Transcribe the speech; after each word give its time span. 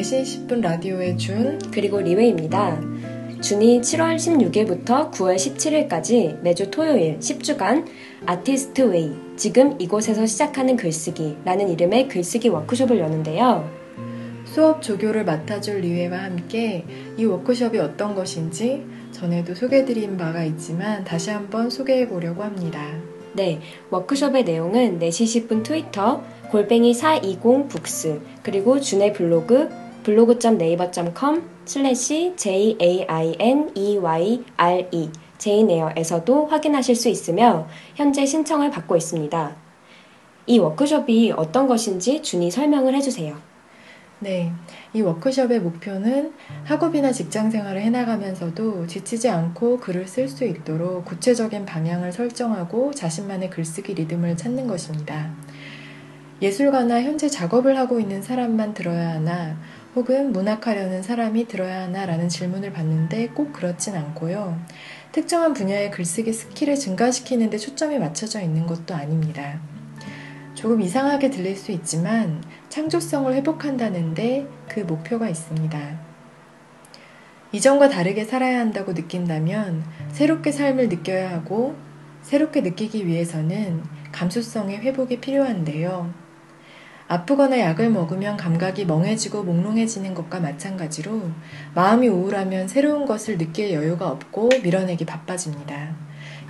4시 0.00 0.48
20분 0.48 0.62
라디오의 0.62 1.18
준 1.18 1.58
그리고 1.70 2.00
리웨입니다. 2.00 2.80
준이 3.42 3.82
7월 3.82 4.16
16일부터 4.16 5.10
9월 5.10 5.36
17일까지 5.36 6.40
매주 6.40 6.70
토요일 6.70 7.18
10주간 7.18 7.84
Artist 8.24 8.82
Way 8.82 9.12
지금 9.36 9.78
이곳에서 9.78 10.24
시작하는 10.24 10.76
글쓰기라는 10.76 11.68
이름의 11.68 12.08
글쓰기 12.08 12.48
워크숍을 12.48 12.98
여는데요. 12.98 13.70
수업 14.46 14.80
조교를 14.82 15.24
맡아줄 15.24 15.80
리웨와 15.80 16.24
함께 16.24 16.84
이 17.18 17.24
워크숍이 17.26 17.78
어떤 17.78 18.14
것인지 18.14 18.82
전에도 19.12 19.54
소개해드린 19.54 20.16
바가 20.16 20.44
있지만 20.44 21.04
다시 21.04 21.30
한번 21.30 21.68
소개해 21.68 22.08
보려고 22.08 22.42
합니다. 22.42 22.86
네, 23.34 23.60
워크숍의 23.90 24.44
내용은 24.44 24.98
4시 24.98 25.46
10분 25.46 25.62
트위터 25.62 26.24
골뱅이 26.50 26.94
420 26.94 27.68
books 27.68 28.20
그리고 28.42 28.80
준의 28.80 29.12
블로그 29.12 29.68
blog.naver.com 30.02 31.42
slash 31.64 32.34
jaineyre 32.36 33.64
제인 35.38 35.71
에어에서도 35.71 36.46
확인하실 36.46 36.94
수 36.94 37.08
있으며 37.08 37.66
현재 37.94 38.26
신청을 38.26 38.70
받고 38.70 38.96
있습니다. 38.96 39.56
이 40.46 40.58
워크숍이 40.58 41.32
어떤 41.36 41.66
것인지 41.66 42.22
준이 42.22 42.50
설명을 42.50 42.94
해주세요. 42.94 43.36
네, 44.22 44.52
이 44.92 45.00
워크숍의 45.00 45.60
목표는 45.60 46.34
학업이나 46.64 47.10
직장 47.10 47.50
생활을 47.50 47.80
해나가면서도 47.80 48.86
지치지 48.86 49.30
않고 49.30 49.78
글을 49.78 50.06
쓸 50.06 50.28
수 50.28 50.44
있도록 50.44 51.06
구체적인 51.06 51.64
방향을 51.64 52.12
설정하고 52.12 52.92
자신만의 52.92 53.48
글쓰기 53.48 53.94
리듬을 53.94 54.36
찾는 54.36 54.66
것입니다. 54.66 55.30
예술가나 56.42 57.02
현재 57.02 57.28
작업을 57.28 57.78
하고 57.78 57.98
있는 57.98 58.20
사람만 58.20 58.74
들어야 58.74 59.10
하나 59.10 59.56
혹은 59.96 60.32
문학하려는 60.32 61.02
사람이 61.02 61.48
들어야 61.48 61.82
하나 61.82 62.06
라는 62.06 62.28
질문을 62.28 62.72
받는데 62.72 63.28
꼭 63.28 63.52
그렇진 63.52 63.96
않고요. 63.96 64.58
특정한 65.10 65.52
분야의 65.52 65.90
글쓰기 65.90 66.32
스킬을 66.32 66.76
증가시키는데 66.76 67.58
초점이 67.58 67.98
맞춰져 67.98 68.40
있는 68.40 68.66
것도 68.66 68.94
아닙니다. 68.94 69.60
조금 70.54 70.80
이상하게 70.80 71.30
들릴 71.30 71.56
수 71.56 71.72
있지만 71.72 72.44
창조성을 72.68 73.32
회복한다는데 73.34 74.46
그 74.68 74.80
목표가 74.80 75.28
있습니다. 75.28 75.98
이전과 77.52 77.88
다르게 77.88 78.24
살아야 78.24 78.60
한다고 78.60 78.92
느낀다면 78.92 79.82
새롭게 80.12 80.52
삶을 80.52 80.88
느껴야 80.88 81.32
하고 81.32 81.74
새롭게 82.22 82.60
느끼기 82.60 83.06
위해서는 83.06 83.82
감수성의 84.12 84.78
회복이 84.78 85.20
필요한데요. 85.20 86.29
아프거나 87.10 87.58
약을 87.58 87.90
먹으면 87.90 88.36
감각이 88.36 88.84
멍해지고 88.84 89.42
몽롱해지는 89.42 90.14
것과 90.14 90.38
마찬가지로 90.38 91.20
마음이 91.74 92.06
우울하면 92.06 92.68
새로운 92.68 93.04
것을 93.04 93.36
느낄 93.36 93.72
여유가 93.72 94.08
없고 94.08 94.48
밀어내기 94.62 95.06
바빠집니다. 95.06 95.96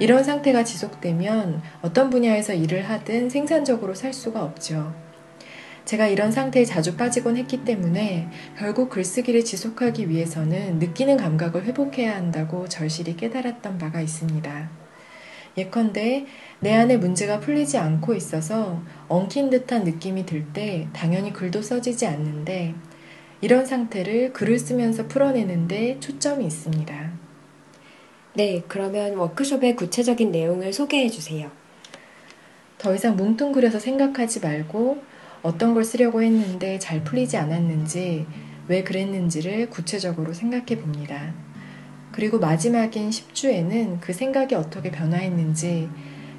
이런 0.00 0.22
상태가 0.22 0.62
지속되면 0.62 1.62
어떤 1.80 2.10
분야에서 2.10 2.52
일을 2.52 2.90
하든 2.90 3.30
생산적으로 3.30 3.94
살 3.94 4.12
수가 4.12 4.44
없죠. 4.44 4.92
제가 5.86 6.08
이런 6.08 6.30
상태에 6.30 6.66
자주 6.66 6.94
빠지곤 6.94 7.38
했기 7.38 7.64
때문에 7.64 8.28
결국 8.58 8.90
글쓰기를 8.90 9.46
지속하기 9.46 10.10
위해서는 10.10 10.78
느끼는 10.78 11.16
감각을 11.16 11.64
회복해야 11.64 12.14
한다고 12.14 12.68
절실히 12.68 13.16
깨달았던 13.16 13.78
바가 13.78 14.02
있습니다. 14.02 14.79
예컨대 15.60 16.26
내 16.60 16.74
안에 16.74 16.96
문제가 16.96 17.40
풀리지 17.40 17.78
않고 17.78 18.14
있어서 18.14 18.82
엉킨 19.08 19.50
듯한 19.50 19.84
느낌이 19.84 20.26
들 20.26 20.40
때 20.52 20.88
당연히 20.92 21.32
글도 21.32 21.62
써지지 21.62 22.06
않는데 22.06 22.74
이런 23.40 23.64
상태를 23.66 24.32
글을 24.32 24.58
쓰면서 24.58 25.06
풀어내는데 25.06 26.00
초점이 26.00 26.44
있습니다. 26.46 27.10
네, 28.34 28.62
그러면 28.68 29.16
워크숍의 29.16 29.76
구체적인 29.76 30.30
내용을 30.30 30.72
소개해 30.72 31.08
주세요. 31.08 31.50
더 32.78 32.94
이상 32.94 33.16
뭉뚱그려서 33.16 33.78
생각하지 33.78 34.40
말고 34.40 35.02
어떤 35.42 35.74
걸 35.74 35.84
쓰려고 35.84 36.22
했는데 36.22 36.78
잘 36.78 37.04
풀리지 37.04 37.36
않았는지 37.36 38.26
왜 38.68 38.82
그랬는지를 38.82 39.68
구체적으로 39.70 40.32
생각해 40.32 40.80
봅니다. 40.80 41.34
그리고 42.12 42.38
마지막인 42.38 43.10
10주에는 43.10 44.00
그 44.00 44.12
생각이 44.12 44.54
어떻게 44.54 44.90
변화했는지 44.90 45.88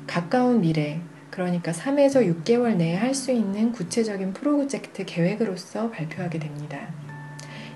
가까운 0.08 0.62
미래, 0.62 1.00
그러니까 1.30 1.72
3에서 1.72 2.44
6개월 2.44 2.76
내에 2.76 2.96
할 2.96 3.14
수 3.16 3.32
있는 3.32 3.72
구체적인 3.72 4.34
프로젝트 4.34 5.06
계획으로서 5.06 5.90
발표하게 5.92 6.40
됩니다. 6.40 6.90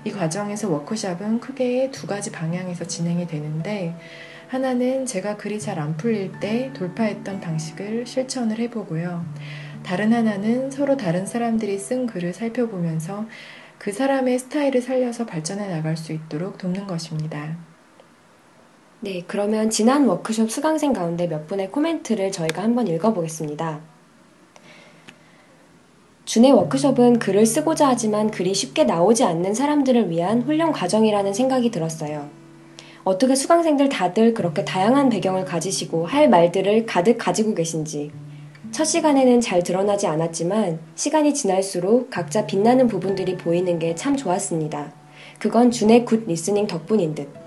이 0.04 0.10
과정에서 0.10 0.70
워크샵은 0.70 1.40
크게 1.40 1.90
두 1.90 2.06
가지 2.06 2.30
방향에서 2.30 2.86
진행이 2.86 3.26
되는데, 3.26 3.94
하나는 4.48 5.06
제가 5.06 5.36
글이 5.36 5.58
잘 5.58 5.78
안 5.78 5.96
풀릴 5.96 6.38
때 6.38 6.70
돌파했던 6.74 7.40
방식을 7.40 8.06
실천을 8.06 8.58
해보고요. 8.60 9.24
다른 9.82 10.12
하나는 10.12 10.70
서로 10.70 10.96
다른 10.96 11.26
사람들이 11.26 11.78
쓴 11.78 12.06
글을 12.06 12.32
살펴보면서 12.32 13.26
그 13.78 13.92
사람의 13.92 14.38
스타일을 14.38 14.82
살려서 14.82 15.26
발전해 15.26 15.68
나갈 15.68 15.96
수 15.96 16.12
있도록 16.12 16.58
돕는 16.58 16.86
것입니다. 16.86 17.56
네, 19.00 19.22
그러면 19.26 19.70
지난 19.70 20.06
워크숍 20.06 20.50
수강생 20.50 20.92
가운데 20.92 21.26
몇 21.26 21.46
분의 21.46 21.70
코멘트를 21.70 22.32
저희가 22.32 22.62
한번 22.62 22.86
읽어보겠습니다. 22.88 23.80
준의 26.24 26.52
워크숍은 26.52 27.18
글을 27.18 27.46
쓰고자 27.46 27.88
하지만 27.88 28.30
글이 28.30 28.54
쉽게 28.54 28.84
나오지 28.84 29.22
않는 29.22 29.54
사람들을 29.54 30.10
위한 30.10 30.42
훈련 30.42 30.72
과정이라는 30.72 31.32
생각이 31.34 31.70
들었어요. 31.70 32.28
어떻게 33.04 33.36
수강생들 33.36 33.88
다들 33.88 34.34
그렇게 34.34 34.64
다양한 34.64 35.08
배경을 35.10 35.44
가지시고 35.44 36.06
할 36.06 36.28
말들을 36.28 36.86
가득 36.86 37.18
가지고 37.18 37.54
계신지. 37.54 38.10
첫 38.72 38.84
시간에는 38.84 39.40
잘 39.40 39.62
드러나지 39.62 40.08
않았지만 40.08 40.80
시간이 40.96 41.32
지날수록 41.32 42.10
각자 42.10 42.46
빛나는 42.46 42.88
부분들이 42.88 43.36
보이는 43.36 43.78
게 43.78 43.94
참 43.94 44.16
좋았습니다. 44.16 44.92
그건 45.38 45.70
준의 45.70 46.04
good 46.04 46.24
listening 46.26 46.66
덕분인 46.66 47.14
듯. 47.14 47.45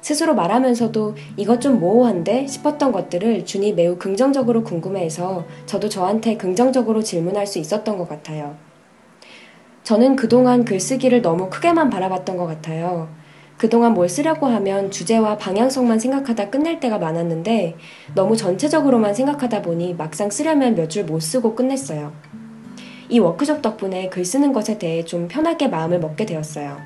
스스로 0.00 0.34
말하면서도 0.34 1.14
이것 1.36 1.60
좀 1.60 1.78
모호한데 1.80 2.46
싶었던 2.46 2.92
것들을 2.92 3.44
준이 3.44 3.74
매우 3.74 3.96
긍정적으로 3.96 4.64
궁금해해서 4.64 5.44
저도 5.66 5.88
저한테 5.88 6.36
긍정적으로 6.36 7.02
질문할 7.02 7.46
수 7.46 7.58
있었던 7.58 7.98
것 7.98 8.08
같아요. 8.08 8.56
저는 9.82 10.16
그동안 10.16 10.64
글쓰기를 10.64 11.22
너무 11.22 11.50
크게만 11.50 11.90
바라봤던 11.90 12.36
것 12.36 12.46
같아요. 12.46 13.08
그동안 13.56 13.92
뭘 13.92 14.08
쓰려고 14.08 14.46
하면 14.46 14.90
주제와 14.90 15.36
방향성만 15.36 15.98
생각하다 15.98 16.48
끝낼 16.48 16.80
때가 16.80 16.98
많았는데 16.98 17.76
너무 18.14 18.36
전체적으로만 18.36 19.14
생각하다 19.14 19.60
보니 19.62 19.94
막상 19.94 20.30
쓰려면 20.30 20.74
몇 20.74 20.88
줄 20.88 21.04
못 21.04 21.20
쓰고 21.20 21.54
끝냈어요. 21.54 22.12
이 23.10 23.18
워크숍 23.18 23.60
덕분에 23.60 24.08
글 24.08 24.24
쓰는 24.24 24.52
것에 24.52 24.78
대해 24.78 25.04
좀 25.04 25.28
편하게 25.28 25.68
마음을 25.68 25.98
먹게 25.98 26.24
되었어요. 26.24 26.78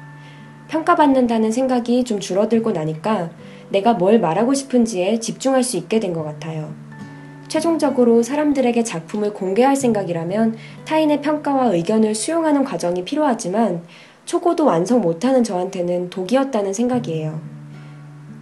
평가받는다는 0.69 1.53
생각이 1.53 2.05
좀 2.05 2.21
줄어들고 2.21 2.73
나니까 2.73 3.31
내가 3.71 3.95
뭘 3.95 4.21
말하고 4.21 4.55
싶은지에 4.55 5.21
집중할 5.21 5.63
수 5.63 5.77
있게 5.77 6.01
된 6.01 6.13
것 6.13 6.23
같아요. 6.25 6.73
최종적으로 7.49 8.23
사람들에게 8.23 8.83
작품을 8.83 9.33
공개할 9.33 9.77
생각이라면 9.77 10.57
타인의 10.85 11.21
평가와 11.23 11.67
의견을 11.67 12.15
수용하는 12.15 12.65
과정이 12.65 13.05
필요하지만 13.05 13.83
초고도 14.25 14.65
완성 14.65 15.01
못하는 15.01 15.45
저한테는 15.45 16.11
독이었다는 16.11 16.73
생각이에요. 16.73 17.41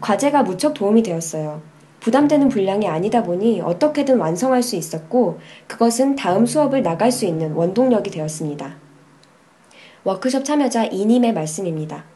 과제가 0.00 0.44
무척 0.44 0.74
도움이 0.74 1.02
되었어요. 1.02 1.60
부담되는 2.00 2.48
분량이 2.48 2.88
아니다 2.88 3.22
보니 3.22 3.60
어떻게든 3.60 4.18
완성할 4.18 4.62
수 4.62 4.76
있었고 4.76 5.38
그것은 5.66 6.16
다음 6.16 6.46
수업을 6.46 6.82
나갈 6.82 7.12
수 7.12 7.26
있는 7.26 7.52
원동력이 7.52 8.10
되었습니다. 8.10 8.76
워크숍 10.04 10.44
참여자 10.44 10.84
이님의 10.84 11.32
말씀입니다. 11.32 12.11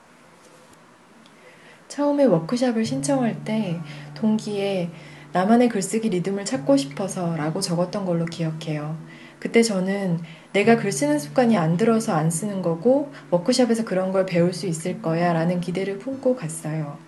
처음에 1.97 2.25
워크샵을 2.25 2.85
신청할 2.85 3.43
때 3.43 3.81
동기에 4.13 4.91
나만의 5.33 5.71
글쓰기 5.71 6.11
리듬을 6.11 6.45
찾고 6.45 6.77
싶어서 6.77 7.35
라고 7.37 7.63
적었던 7.63 8.05
걸로 8.05 8.27
기억해요. 8.27 8.99
그때 9.39 9.63
저는 9.63 10.21
내가 10.53 10.77
글 10.77 10.93
쓰는 10.93 11.19
습관이 11.19 11.57
안 11.57 11.79
들어서 11.79 12.13
안 12.13 12.31
쓰는 12.31 12.61
거고 12.61 13.11
워크샵에서 13.31 13.87
그런 13.87 14.13
걸 14.13 14.27
배울 14.27 14.53
수 14.53 14.67
있을 14.67 15.01
거야 15.01 15.33
라는 15.33 15.59
기대를 15.59 15.97
품고 15.97 16.37
갔어요. 16.37 16.99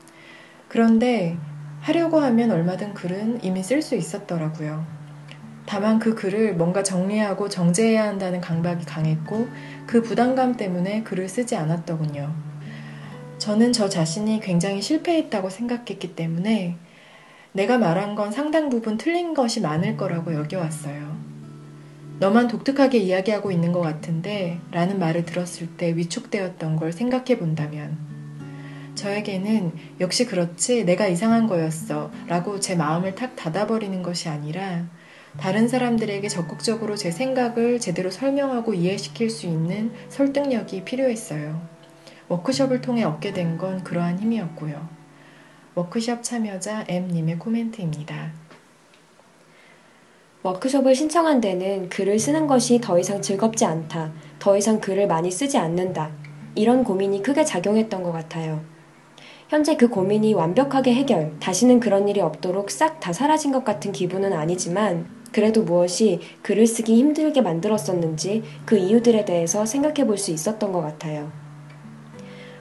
그런데 0.69 1.37
하려고 1.83 2.21
하면 2.21 2.51
얼마든 2.51 2.95
글은 2.95 3.45
이미 3.45 3.63
쓸 3.63 3.83
수 3.83 3.95
있었더라고요. 3.95 4.87
다만 5.67 5.99
그 5.99 6.15
글을 6.15 6.55
뭔가 6.55 6.83
정리하고 6.83 7.51
정제해야 7.51 8.05
한다는 8.05 8.41
강박이 8.41 8.87
강했고 8.87 9.49
그 9.87 10.01
부담감 10.01 10.57
때문에 10.57 11.03
글을 11.03 11.29
쓰지 11.29 11.57
않았더군요. 11.57 12.48
저는 13.49 13.73
저 13.73 13.89
자신이 13.89 14.41
굉장히 14.41 14.83
실패했다고 14.83 15.49
생각했기 15.49 16.15
때문에 16.15 16.77
내가 17.53 17.79
말한 17.79 18.15
건 18.15 18.31
상당 18.31 18.69
부분 18.69 18.99
틀린 18.99 19.33
것이 19.33 19.63
많을 19.63 19.97
거라고 19.97 20.35
여겨왔어요. 20.35 21.17
너만 22.19 22.49
독특하게 22.49 22.99
이야기하고 22.99 23.51
있는 23.51 23.73
것 23.73 23.81
같은데 23.81 24.59
라는 24.71 24.99
말을 24.99 25.25
들었을 25.25 25.79
때 25.79 25.97
위축되었던 25.97 26.77
걸 26.77 26.93
생각해 26.93 27.39
본다면 27.39 27.97
저에게는 28.95 29.73
역시 29.99 30.27
그렇지 30.27 30.85
내가 30.85 31.07
이상한 31.07 31.47
거였어 31.47 32.11
라고 32.27 32.61
제 32.61 32.75
마음을 32.75 33.15
탁 33.15 33.35
닫아버리는 33.35 34.03
것이 34.03 34.29
아니라 34.29 34.85
다른 35.39 35.69
사람들에게 35.69 36.29
적극적으로 36.29 36.97
제 36.97 37.11
생각을 37.11 37.81
제대로 37.81 38.11
설명하고 38.11 38.75
이해시킬 38.75 39.31
수 39.31 39.47
있는 39.47 39.91
설득력이 40.11 40.85
필요했어요. 40.85 41.78
워크숍을 42.29 42.81
통해 42.81 43.05
얻게 43.05 43.33
된 43.33 43.57
건 43.59 43.83
그러한 43.83 44.19
힘이었고요. 44.19 44.89
워크숍 45.75 46.23
참여자 46.23 46.85
M님의 46.89 47.39
코멘트입니다. 47.39 48.33
워크숍을 50.43 50.95
신청한 50.95 51.41
데는 51.41 51.89
글을 51.89 52.19
쓰는 52.19 52.47
것이 52.47 52.81
더 52.81 52.99
이상 52.99 53.21
즐겁지 53.21 53.65
않다. 53.65 54.13
더 54.39 54.57
이상 54.57 54.81
글을 54.81 55.07
많이 55.07 55.31
쓰지 55.31 55.59
않는다. 55.59 56.11
이런 56.55 56.85
고민이 56.85 57.23
크게 57.23 57.45
작용했던 57.45 58.03
것 58.03 58.13
같아요. 58.13 58.61
현재 59.49 59.77
그 59.77 59.89
고민이 59.89 60.35
완벽하게 60.35 60.95
해결, 60.95 61.39
다시는 61.41 61.81
그런 61.81 62.07
일이 62.09 62.21
없도록 62.21 62.71
싹 62.71 63.01
다 63.01 63.13
사라진 63.13 63.51
것 63.51 63.65
같은 63.65 63.93
기분은 63.93 64.33
아니지만, 64.33 65.07
그래도 65.33 65.63
무엇이 65.63 66.21
글을 66.43 66.67
쓰기 66.67 66.97
힘들게 66.97 67.41
만들었었는지 67.41 68.43
그 68.67 68.77
이유들에 68.77 69.25
대해서 69.25 69.65
생각해 69.65 70.07
볼 70.07 70.19
수 70.19 70.31
있었던 70.31 70.73
것 70.73 70.83
같아요. 70.83 71.31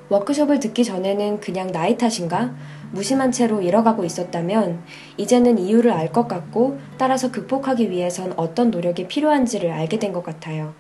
워크숍을 0.10 0.60
듣기 0.60 0.84
전에는 0.84 1.40
그냥 1.42 1.72
나이 1.72 1.98
탓인가? 1.98 2.54
무심한 2.92 3.32
채로 3.32 3.62
잃어가고 3.62 4.06
있었다면 4.06 4.82
이제는 5.18 5.58
이유를 5.58 5.92
알 5.92 6.12
것 6.14 6.28
같고 6.28 6.78
따라서 6.98 7.32
극복하기 7.32 7.92
위해선 7.92 8.34
어떤 8.38 8.72
노력이 8.72 9.08
필요한지를 9.08 9.72
알게 9.72 10.00
된 10.00 10.14
것 10.14 10.24
같아요. 10.24 10.74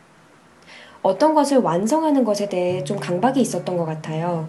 어떤 1.02 1.34
것을 1.34 1.58
완성하는 1.58 2.24
것에 2.24 2.48
대해 2.50 2.84
좀 2.84 2.98
강박이 3.00 3.42
있었던 3.42 3.76
것 3.78 3.86
같아요. 3.86 4.48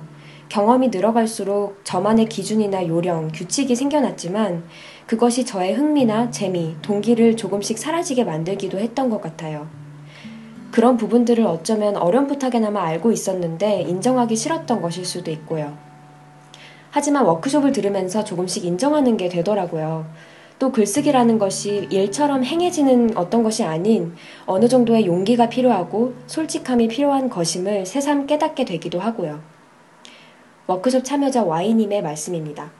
경험이 0.48 0.88
늘어갈수록 0.88 1.80
저만의 1.84 2.26
기준이나 2.26 2.86
요령, 2.86 3.32
규칙이 3.34 3.75
생겨났지만 3.76 4.64
그것이 5.06 5.44
저의 5.44 5.75
흥미나 5.75 6.30
재미, 6.30 6.76
동기를 6.80 7.36
조금씩 7.36 7.76
사라지게 7.78 8.25
만들기도 8.25 8.78
했던 8.78 9.10
것 9.10 9.20
같아요. 9.20 9.66
그런 10.70 10.96
부분들을 10.96 11.44
어쩌면 11.46 11.96
어렴풋하게나마 11.96 12.82
알고 12.82 13.12
있었는데 13.12 13.82
인정하기 13.82 14.36
싫었던 14.36 14.82
것일 14.82 15.04
수도 15.04 15.30
있고요. 15.30 15.76
하지만 16.90 17.24
워크숍을 17.24 17.72
들으면서 17.72 18.24
조금씩 18.24 18.64
인정하는 18.64 19.16
게 19.16 19.28
되더라고요. 19.28 20.06
또 20.58 20.72
글쓰기라는 20.72 21.38
것이 21.38 21.86
일처럼 21.90 22.44
행해지는 22.44 23.16
어떤 23.16 23.42
것이 23.42 23.62
아닌 23.62 24.14
어느 24.44 24.68
정도의 24.68 25.06
용기가 25.06 25.48
필요하고 25.48 26.14
솔직함이 26.26 26.88
필요한 26.88 27.28
것임을 27.28 27.86
새삼 27.86 28.26
깨닫게 28.26 28.64
되기도 28.64 28.98
하고요. 28.98 29.40
워크숍 30.66 31.04
참여자 31.04 31.44
Y님의 31.44 32.02
말씀입니다. 32.02 32.70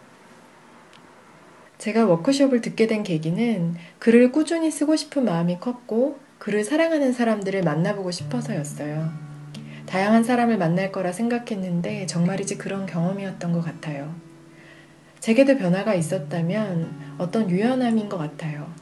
제가 1.79 2.07
워크숍을 2.07 2.61
듣게 2.61 2.89
된 2.89 3.05
계기는 3.05 3.77
글을 4.01 4.33
꾸준히 4.33 4.71
쓰고 4.71 4.97
싶은 4.97 5.25
마음이 5.25 5.59
컸고 5.61 6.19
글을 6.39 6.65
사랑하는 6.65 7.13
사람들을 7.13 7.63
만나보고 7.63 8.11
싶어서였어요. 8.11 9.11
다양한 9.87 10.23
사람을 10.23 10.59
만날 10.59 10.93
거라 10.93 11.13
생각했는데 11.13 12.07
정말이지 12.07 12.59
그런 12.59 12.87
경험이었던 12.87 13.53
것 13.53 13.61
같아요. 13.65 14.15
제게도 15.21 15.59
변화가 15.59 15.95
있었다면 15.95 17.17
어떤 17.19 17.51
유연함인 17.51 18.09
것 18.09 18.19
같아요. 18.19 18.73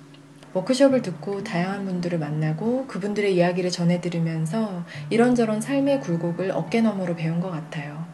워크숍을 0.52 1.02
듣고 1.02 1.44
다양한 1.44 1.84
분들을 1.84 2.18
만나고 2.18 2.86
그분들의 2.86 3.34
이야기를 3.34 3.70
전해 3.70 4.00
들으면서 4.00 4.84
이런저런 5.10 5.60
삶의 5.60 6.00
굴곡을 6.00 6.50
어깨너머로 6.50 7.14
배운 7.16 7.40
것 7.40 7.50
같아요. 7.50 8.04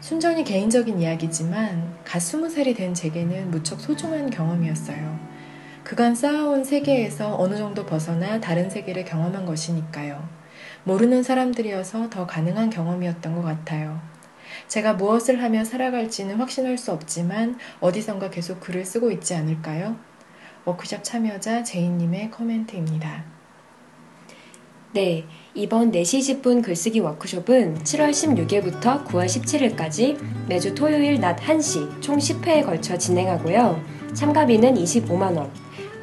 순전히 0.00 0.44
개인적인 0.44 1.00
이야기지만 1.00 1.96
갓 2.04 2.20
스무 2.20 2.50
살이 2.50 2.74
된 2.74 2.92
제게는 2.92 3.50
무척 3.50 3.80
소중한 3.80 4.28
경험이었어요. 4.28 5.33
그간 5.84 6.14
쌓아온 6.14 6.64
세계에서 6.64 7.36
어느 7.38 7.56
정도 7.56 7.84
벗어나 7.84 8.40
다른 8.40 8.70
세계를 8.70 9.04
경험한 9.04 9.44
것이니까요. 9.44 10.26
모르는 10.84 11.22
사람들이어서 11.22 12.08
더 12.08 12.26
가능한 12.26 12.70
경험이었던 12.70 13.34
것 13.34 13.42
같아요. 13.42 14.00
제가 14.66 14.94
무엇을 14.94 15.42
하며 15.42 15.62
살아갈지는 15.62 16.36
확신할 16.36 16.78
수 16.78 16.90
없지만 16.90 17.58
어디선가 17.80 18.30
계속 18.30 18.60
글을 18.60 18.86
쓰고 18.86 19.10
있지 19.10 19.34
않을까요? 19.34 19.96
워크샵 20.64 21.04
참여자 21.04 21.62
제이님의 21.62 22.30
코멘트입니다. 22.30 23.24
네, 24.92 25.26
이번 25.54 25.90
4시 25.90 26.40
10분 26.40 26.62
글쓰기 26.62 27.00
워크숍은 27.00 27.82
7월 27.82 28.10
16일부터 28.10 29.04
9월 29.04 29.26
17일까지 29.26 30.16
매주 30.48 30.74
토요일 30.74 31.20
낮 31.20 31.36
1시 31.36 32.00
총 32.00 32.16
10회에 32.16 32.64
걸쳐 32.64 32.96
진행하고요. 32.96 33.82
참가비는 34.14 34.76
25만원, 34.76 35.50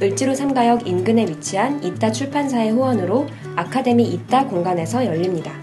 을지로 0.01 0.33
3가역 0.33 0.88
인근에 0.88 1.27
위치한 1.27 1.83
이따 1.83 2.12
출판사의 2.12 2.71
후원으로 2.71 3.27
아카데미 3.56 4.03
이따 4.06 4.48
공간에서 4.48 5.06
열립니다. 5.06 5.53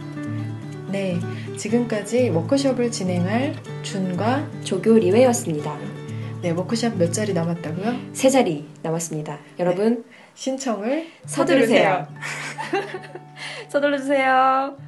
네, 0.87 1.19
지금까지 1.57 2.31
워크숍을 2.31 2.93
진행할 2.93 3.57
준과 3.83 4.49
조교 4.63 4.99
리웨였습니다. 4.99 5.77
네, 6.41 6.51
워크숍 6.51 6.97
몇 6.99 7.13
자리 7.13 7.33
남았다고요? 7.33 7.97
세 8.13 8.31
자리 8.31 8.69
남았습니다. 8.83 9.39
여러분 9.59 10.05
네, 10.09 10.17
신청을 10.35 11.07
서두르세요. 11.27 12.07
서두르세요. 13.69 14.77